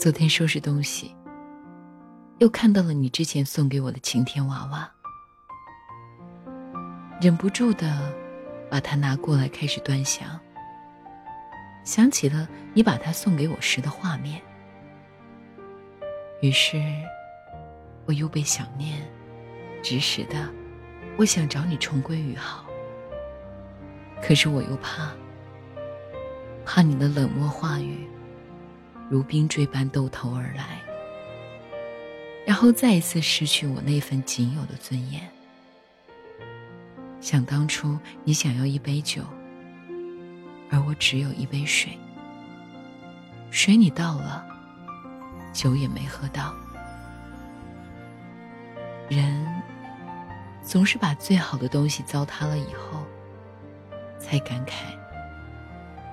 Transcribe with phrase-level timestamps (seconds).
[0.00, 1.14] 昨天收拾东西，
[2.38, 4.90] 又看到了你之前送给我的晴天娃娃，
[7.20, 8.10] 忍不住的
[8.70, 10.40] 把它拿过来开始端详。
[11.84, 14.40] 想起了你把它送给我时的画面，
[16.40, 16.82] 于是
[18.06, 19.06] 我又被想念
[19.82, 20.48] 指使的，
[21.18, 22.64] 我想找你重归于好。
[24.22, 25.10] 可是我又怕，
[26.64, 28.08] 怕你的冷漠话语。
[29.10, 30.80] 如冰锥般兜头而来，
[32.46, 35.28] 然后再一次失去我那份仅有的尊严。
[37.20, 39.24] 想当初你想要一杯酒，
[40.70, 41.98] 而我只有一杯水，
[43.50, 44.46] 水你倒了，
[45.52, 46.54] 酒也没喝到。
[49.08, 49.44] 人
[50.62, 53.04] 总是把最好的东西糟蹋了以后，
[54.20, 54.84] 才感慨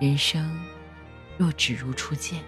[0.02, 0.60] 人生
[1.38, 2.44] 若只如初见。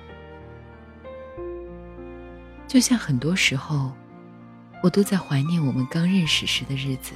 [2.70, 3.92] 就像很多时候，
[4.84, 7.16] 我都在怀念我们刚认识时的日子，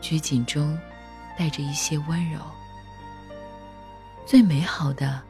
[0.00, 0.78] 拘谨中
[1.36, 2.38] 带着一些温柔。
[4.24, 5.20] 最美好的，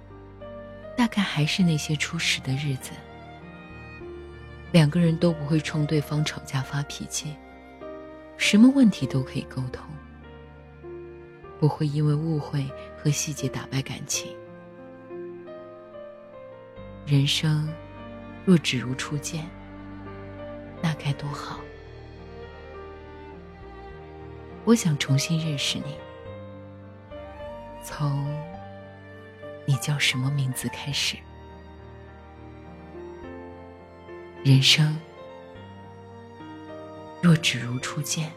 [0.94, 2.90] 大概还是那些初识的日子，
[4.72, 7.34] 两个人都不会冲对方吵架发脾气，
[8.36, 9.82] 什么问题都可以沟通，
[11.58, 12.70] 不会因为误会
[13.02, 14.30] 和细节打败感情。
[17.06, 17.66] 人生。
[18.44, 19.48] 若只如初见，
[20.82, 21.60] 那该多好！
[24.64, 25.96] 我想重新认识你，
[27.82, 28.26] 从
[29.66, 31.16] 你叫什么名字开始。
[34.42, 34.98] 人生
[37.22, 38.30] 若只如初见。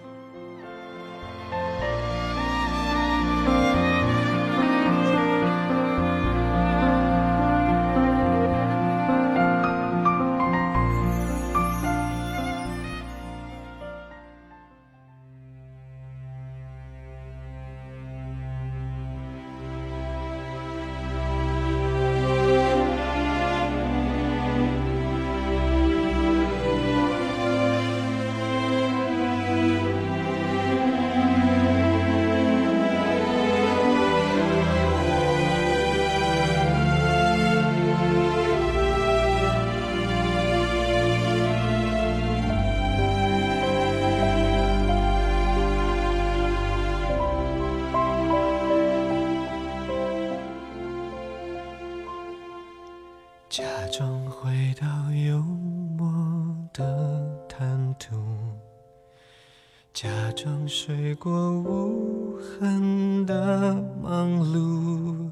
[60.00, 65.28] 假装睡过无痕的忙碌，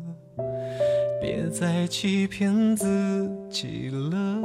[1.22, 4.42] 别再欺骗自己了，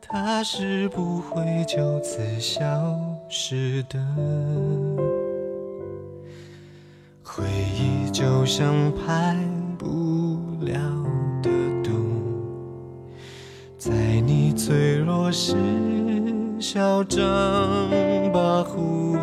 [0.00, 2.98] 他是不会就此消
[3.28, 4.04] 失的。
[7.22, 9.38] 回忆就像排
[9.78, 10.74] 不了。
[13.78, 13.92] 在
[14.22, 15.54] 你脆弱时
[16.68, 17.22] 嚣张
[18.32, 19.16] 跋扈，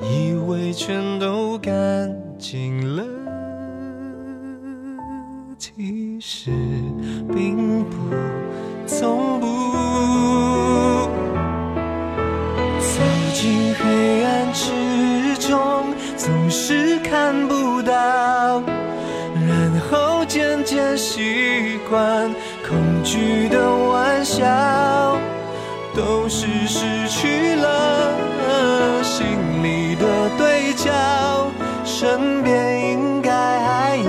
[0.00, 3.02] 以为全都干净了，
[5.58, 6.52] 其实
[7.34, 7.96] 并不，
[8.86, 9.48] 从不。
[12.78, 13.02] 走
[13.34, 14.70] 进黑暗之
[15.48, 15.58] 中，
[16.16, 18.62] 总是看不到，
[19.34, 22.32] 然后渐渐习惯。
[22.68, 24.46] 恐惧的玩笑，
[25.94, 31.50] 都是失去了心里的对焦。
[31.84, 34.04] 身边应该还有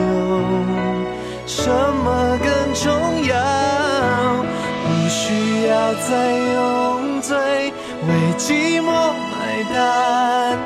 [1.45, 3.35] 什么更重要？
[4.83, 6.09] 不需要再
[6.53, 7.37] 用嘴
[8.07, 10.57] 为寂寞买单，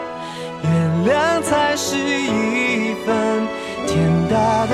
[0.64, 0.72] 原
[1.08, 3.48] 谅才是一份
[3.88, 3.94] 天
[4.30, 4.74] 大的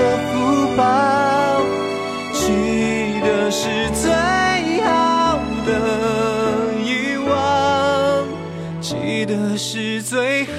[9.26, 10.52] 的是最好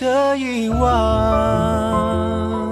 [0.00, 2.67] 的遗忘。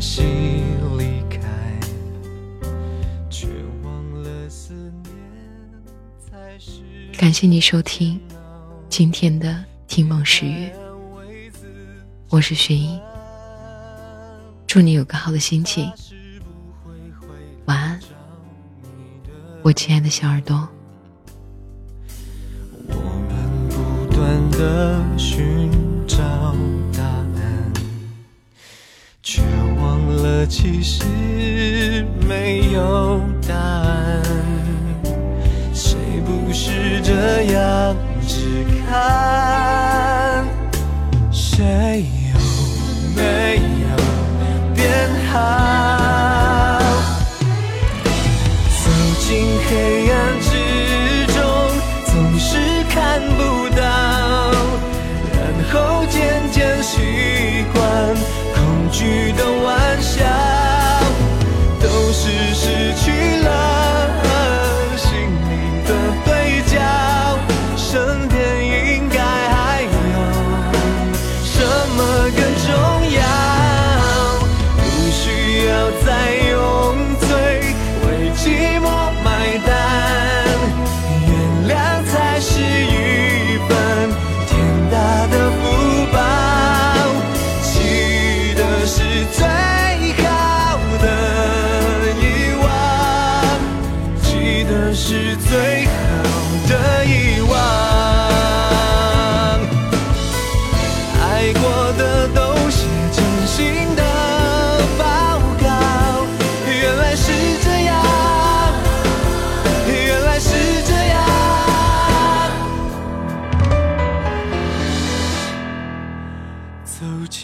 [0.00, 0.22] 习
[0.96, 1.40] 离开，
[3.30, 3.46] 却
[3.84, 4.74] 忘了思
[5.04, 5.12] 念
[6.18, 6.80] 才是。
[7.16, 8.20] 感谢你收听
[8.88, 9.48] 今天的
[9.86, 10.66] 《听梦时月》，
[12.28, 12.98] 我是雪英。
[14.66, 15.88] 祝你有个好的心情，
[17.66, 18.00] 晚安，
[19.62, 20.68] 我亲爱的小耳朵。
[22.88, 22.94] 我
[23.28, 25.67] 们不断的寻
[30.48, 31.04] 其实
[32.26, 34.22] 没有答案。
[35.74, 37.94] 谁不是这样
[38.26, 39.77] 只看？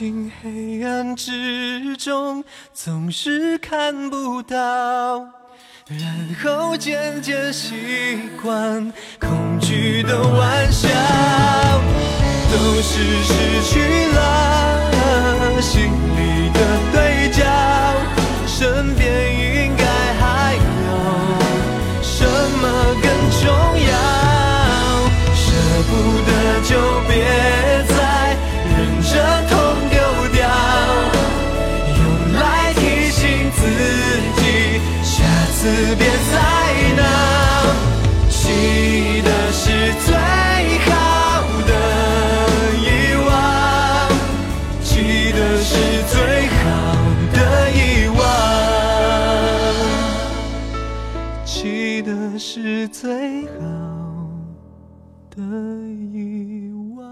[0.05, 4.57] 进黑暗之中，总是看不到。
[5.87, 10.91] 然后渐渐习惯恐惧的玩笑，
[12.53, 13.81] 都是失去
[14.13, 16.61] 了心里的
[16.93, 17.43] 对焦，
[18.47, 19.09] 身边
[35.97, 36.35] 别再
[36.97, 37.03] 闹。
[38.29, 39.63] 记得是
[40.05, 40.09] 最
[40.87, 40.91] 好
[41.67, 41.73] 的
[42.81, 42.85] 遗
[43.27, 43.29] 忘，
[44.83, 44.93] 记
[45.33, 45.73] 得是
[46.13, 46.63] 最好
[47.33, 47.37] 的
[47.71, 47.79] 遗
[48.17, 48.23] 忘，
[51.45, 53.61] 记得是最好
[55.31, 55.43] 的
[56.13, 57.03] 遗忘。